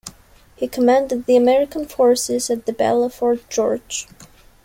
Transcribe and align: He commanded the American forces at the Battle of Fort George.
He 0.55 0.67
commanded 0.67 1.27
the 1.27 1.35
American 1.35 1.85
forces 1.85 2.49
at 2.49 2.65
the 2.65 2.73
Battle 2.73 3.03
of 3.03 3.13
Fort 3.13 3.47
George. 3.51 4.07